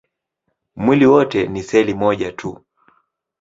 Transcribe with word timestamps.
Mwili 0.75 1.05
wote 1.05 1.47
ni 1.47 1.63
seli 1.63 1.93
moja 1.93 2.31
tu. 2.31 2.65